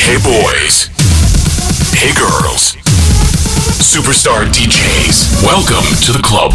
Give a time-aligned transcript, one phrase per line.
[0.00, 0.88] Hey boys.
[1.92, 2.72] Hey girls.
[3.84, 6.54] Superstar DJs Welcome to the club.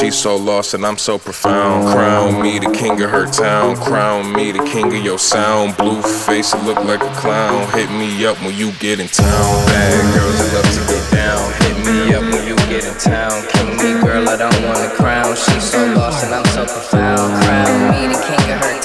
[0.00, 1.86] She's so lost and I'm so profound.
[1.88, 3.76] Crown me the king of her town.
[3.76, 5.76] Crown me the king of your sound.
[5.76, 7.68] Blue face, look like a clown.
[7.72, 9.66] Hit me up when you get in town.
[9.66, 11.52] Bad girls, I love to get down.
[11.60, 13.46] Hit me up when you get in town.
[13.52, 15.36] King me, girl, I don't want a crown.
[15.36, 17.44] She's so lost and I'm so profound.
[17.44, 18.79] Crown me the king of her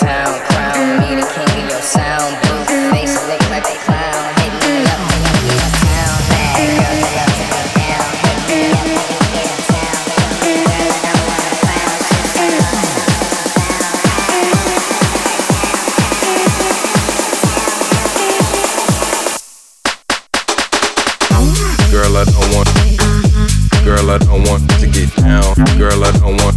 [24.16, 25.56] I don't want to get down.
[25.78, 26.56] Girl, I don't want.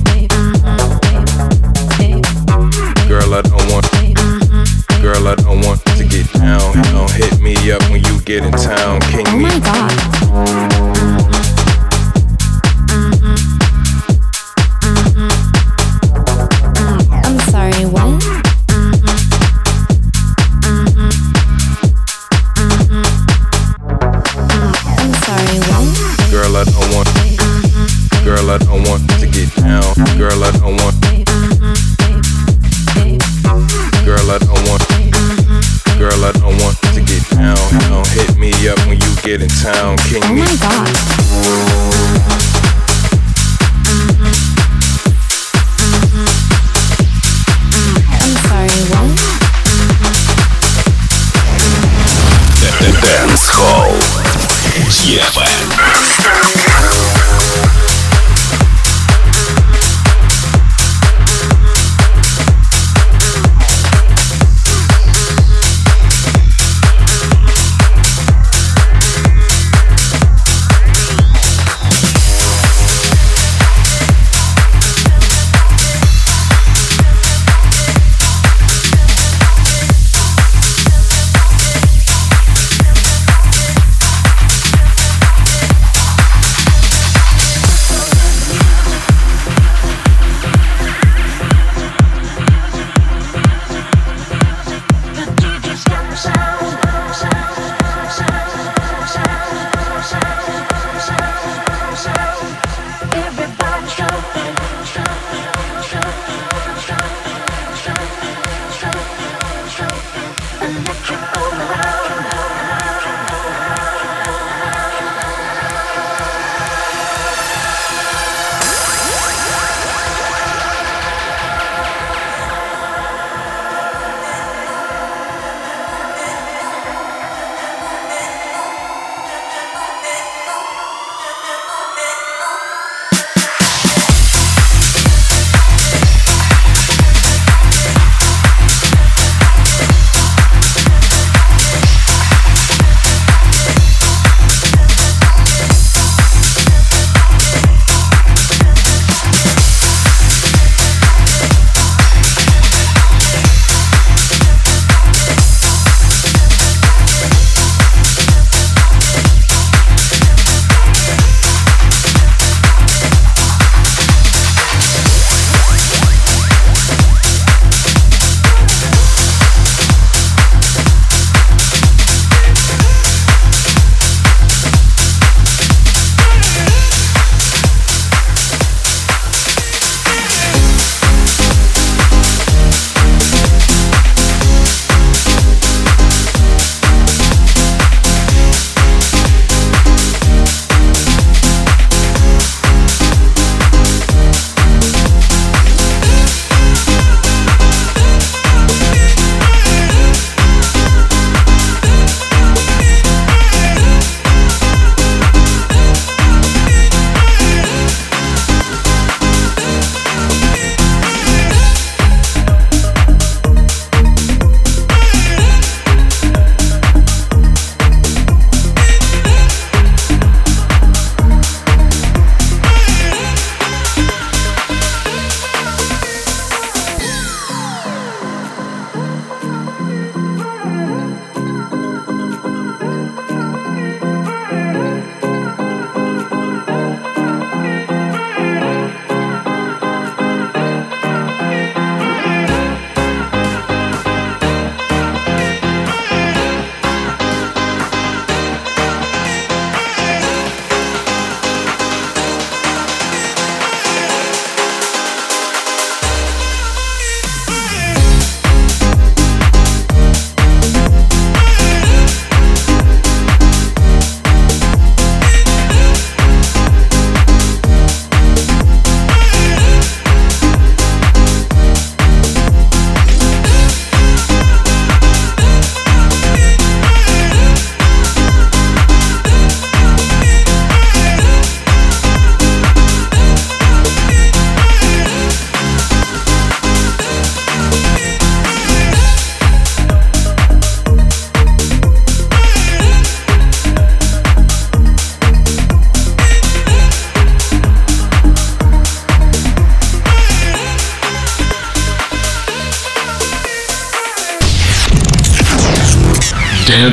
[5.99, 6.75] To get down.
[6.93, 9.01] Don't hit me up when you get in town.
[9.03, 10.68] Oh my god.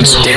[0.06, 0.35] Dance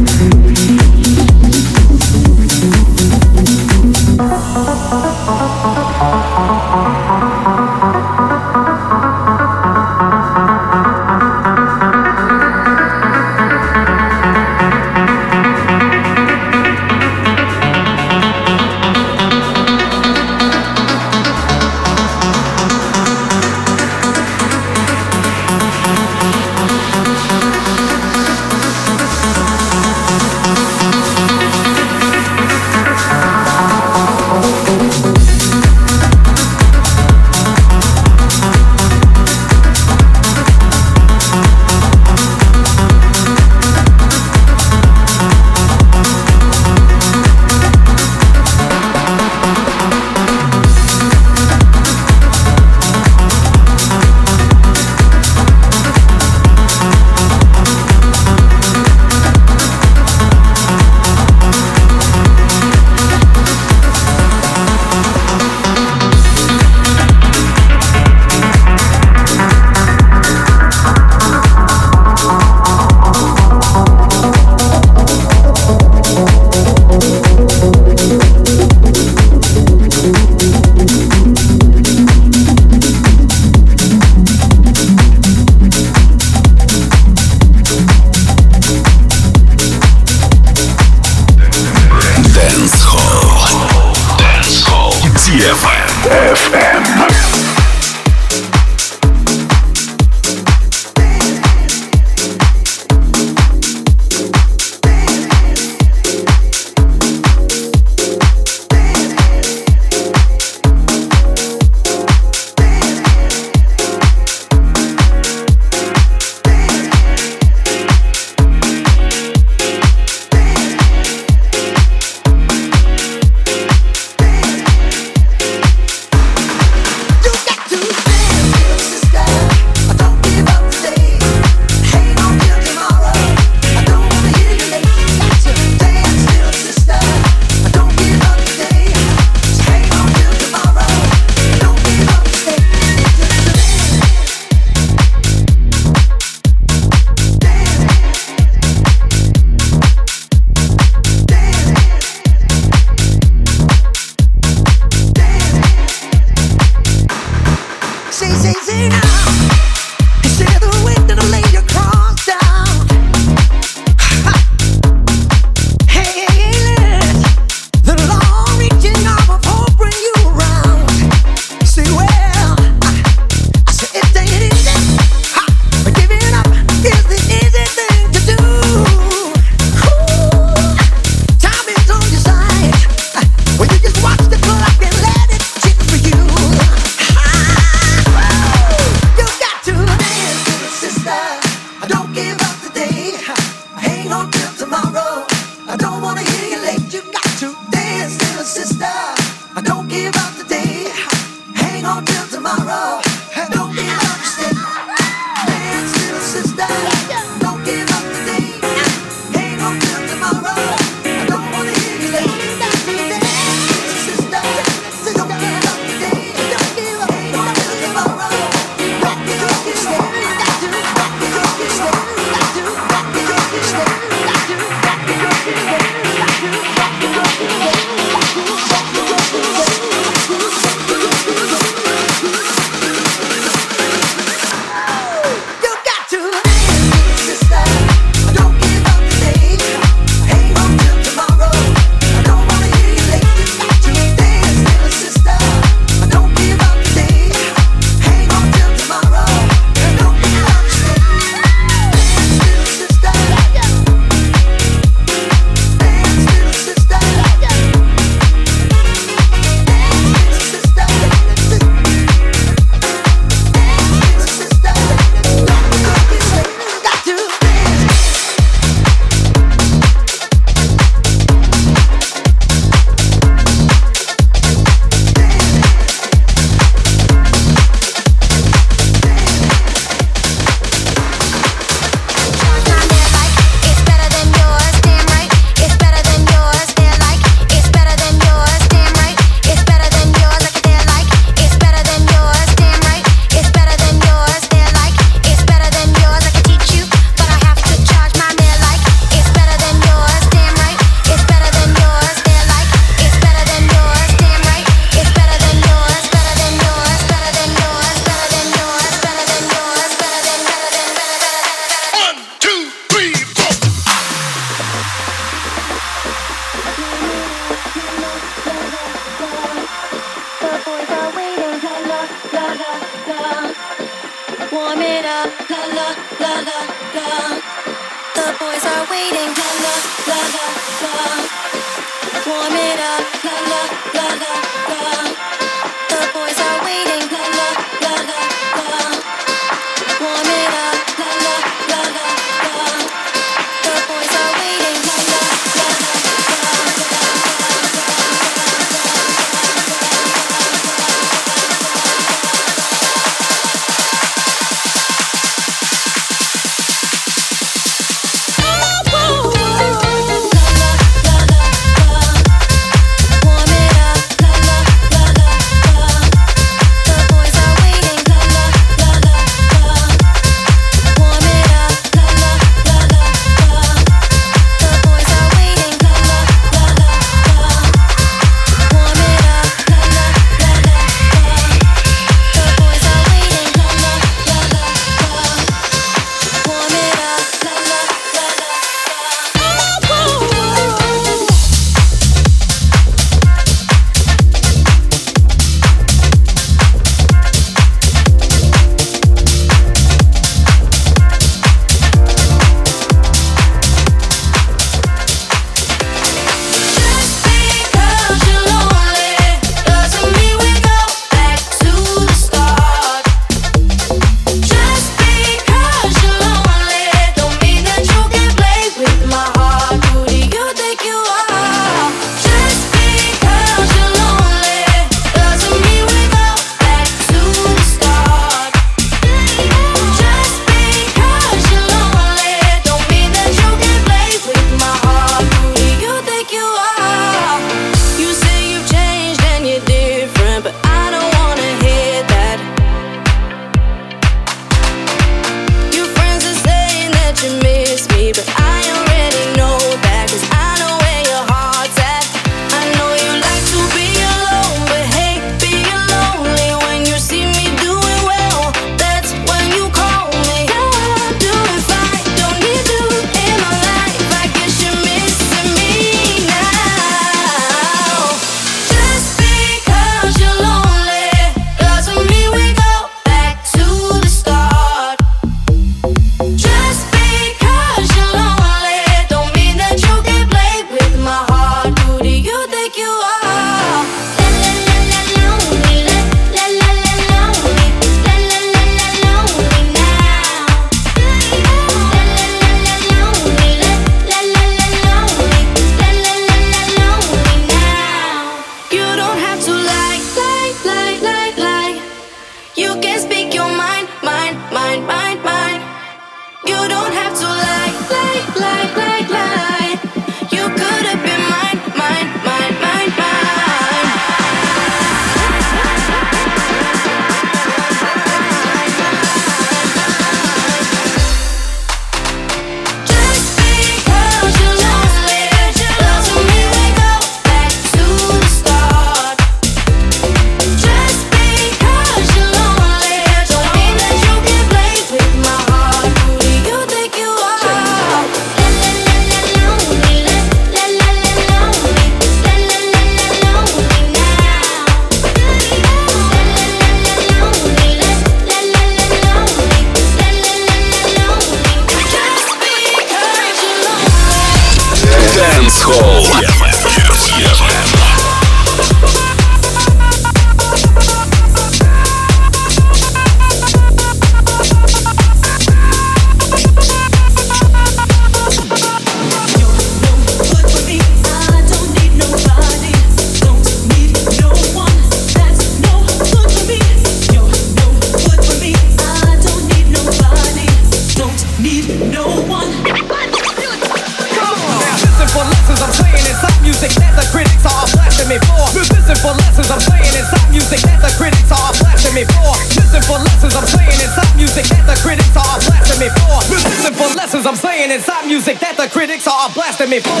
[599.71, 600.00] me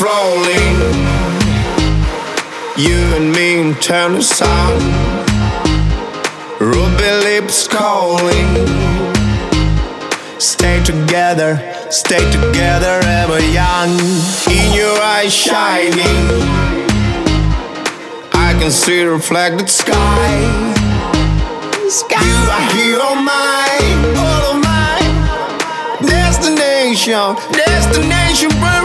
[0.00, 0.76] Flowing.
[2.78, 4.80] You and me in turn the sun.
[6.58, 8.48] Ruby lips calling.
[10.38, 13.90] Stay together, stay together, ever young.
[14.48, 16.24] In your eyes shining.
[18.32, 20.72] I can see the reflected sky.
[21.90, 22.24] sky.
[22.24, 26.08] You are here on mine, all of mine.
[26.08, 28.79] Destination, destination.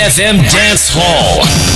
[0.00, 1.69] DFM Dance Hall.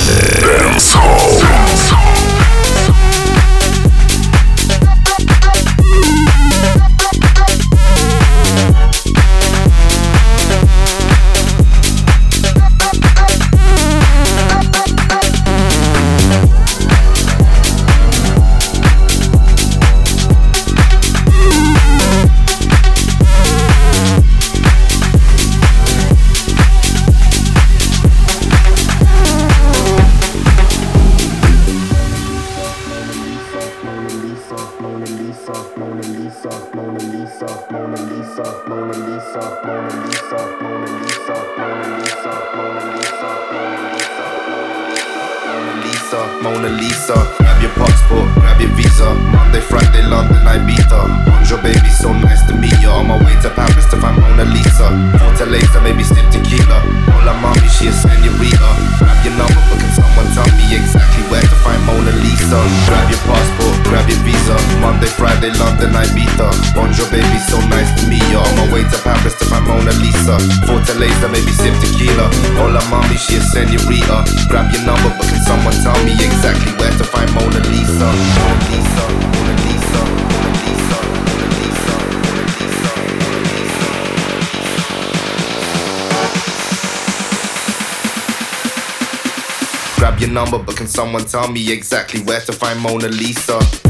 [90.19, 93.84] your number, but can someone tell me exactly where to find Mona Lisa?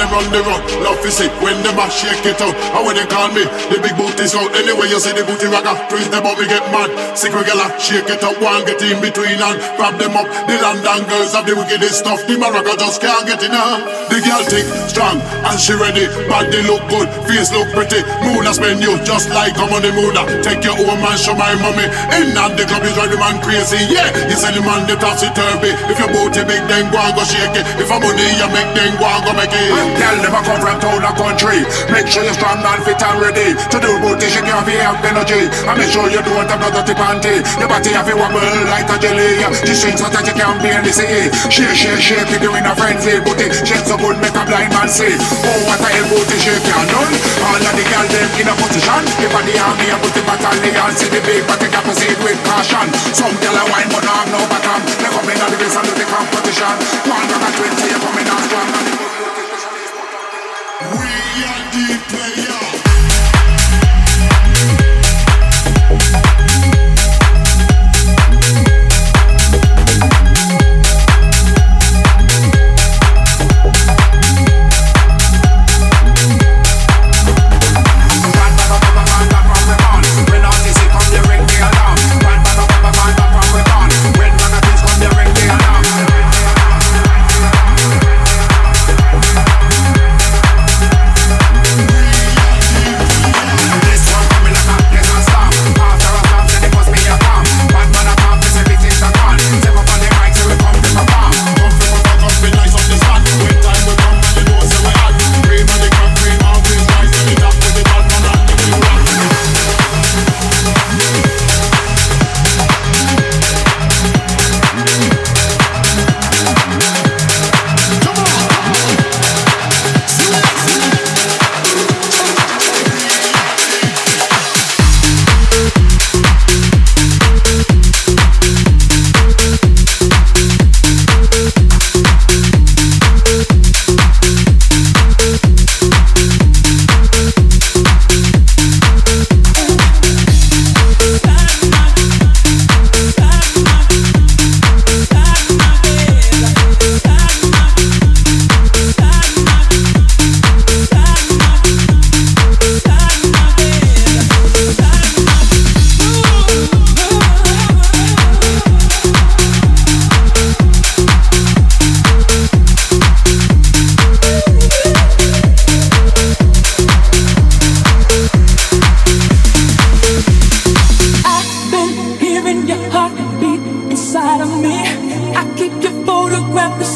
[0.00, 0.79] the run, they run.
[1.00, 2.54] When them a shake it out.
[2.76, 4.52] And when they call me, the big booty out.
[4.52, 6.92] Anyway you see the booty rocker, twist them up, me get mad.
[7.16, 10.28] Secret girl shake it up, one get in between and grab them up.
[10.44, 12.20] The London girls have the wickedest stuff.
[12.28, 13.80] The Morocco just can't get enough.
[14.12, 16.04] The girl thick, strong, and she ready.
[16.28, 18.04] Body look good, face look pretty.
[18.20, 20.14] Moon a spend you just like I'm on the moon.
[20.44, 21.88] Take your own man, show my mommy.
[22.16, 23.80] In and the club is drive the man crazy.
[23.88, 25.72] Yeah, you sell the man the topsy turvy.
[25.88, 27.64] If your booty big, then go and go shake it.
[27.80, 29.72] If I'm money, you make then go and go make it.
[29.96, 31.62] Girl never come from town or country.
[31.94, 35.46] Make sure you're strong and fit and ready to do booty your feet have energy.
[35.46, 37.38] And make sure you don't have no dirty panty.
[37.58, 39.38] Your body have a wobble like a jelly.
[39.38, 41.30] The strings that you can't barely see.
[41.46, 43.22] Shake, shake, shake it, you in a frenzy.
[43.22, 45.14] Booty shake so good, make a blind man see.
[45.14, 47.14] Oh, what a hell booty shake can done.
[47.46, 49.02] All of the girls them in a position.
[49.22, 50.92] If I the army, I put the battalion.
[50.98, 52.88] See the big, but they can proceed with caution.
[53.14, 54.80] Some girl a wine, but no have no bottom.
[54.98, 56.74] They come in on the race and do the competition.
[57.06, 59.39] One and twenty, you coming on strong.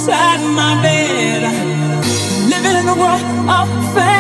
[0.07, 1.43] Beside my bed.
[2.51, 4.14] Living in a world of fantasies.